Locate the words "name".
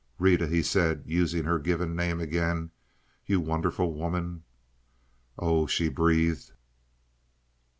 1.95-2.19